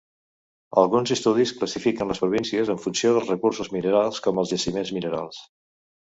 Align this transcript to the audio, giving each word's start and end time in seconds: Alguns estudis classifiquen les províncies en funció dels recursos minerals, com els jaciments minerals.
Alguns 0.81 1.11
estudis 1.15 1.51
classifiquen 1.57 2.09
les 2.11 2.21
províncies 2.23 2.71
en 2.75 2.79
funció 2.85 3.11
dels 3.17 3.29
recursos 3.33 3.69
minerals, 3.75 4.23
com 4.29 4.41
els 4.45 4.55
jaciments 4.55 4.93
minerals. 4.97 5.43